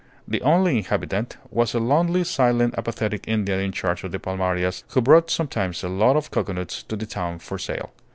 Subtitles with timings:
[0.27, 4.99] The only inhabitant was a lonely, silent, apathetic Indian in charge of the palmarias, who
[5.01, 7.91] brought sometimes a load of cocoanuts to the town for sale.